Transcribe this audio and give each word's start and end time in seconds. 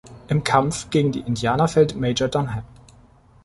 Im 0.29 0.43
Kampf 0.43 0.89
gegen 0.89 1.11
die 1.11 1.19
Indianer 1.19 1.67
fällt 1.67 1.95
Major 1.95 2.27
Dunham. 2.27 2.63